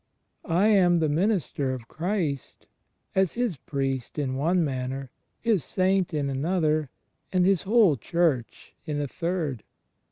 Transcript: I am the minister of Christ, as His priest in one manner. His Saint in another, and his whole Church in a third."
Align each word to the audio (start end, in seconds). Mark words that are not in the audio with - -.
I 0.45 0.69
am 0.69 0.97
the 0.97 1.07
minister 1.07 1.75
of 1.75 1.87
Christ, 1.87 2.65
as 3.13 3.33
His 3.33 3.55
priest 3.55 4.17
in 4.17 4.33
one 4.35 4.63
manner. 4.65 5.11
His 5.41 5.63
Saint 5.63 6.11
in 6.11 6.27
another, 6.27 6.89
and 7.31 7.45
his 7.45 7.61
whole 7.61 7.95
Church 7.97 8.73
in 8.87 8.99
a 8.99 9.07
third." 9.07 9.63